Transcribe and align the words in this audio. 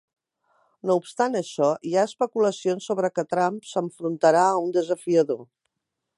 No 0.89 0.95
obstant 1.01 1.39
això, 1.39 1.67
hi 1.89 1.93
ha 1.99 2.07
especulacions 2.09 2.89
sobre 2.93 3.13
que 3.19 3.27
Trump 3.35 3.61
s'enfrontarà 3.75 4.43
a 4.49 4.59
un 4.65 4.75
desafiador. 4.81 5.47